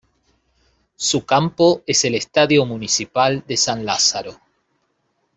Su 0.95 1.25
campo 1.27 1.83
es 1.85 2.05
el 2.05 2.15
Estadio 2.15 2.65
Municipal 2.65 3.43
de 3.47 3.55
San 3.55 3.85
Lázaro. 3.85 4.39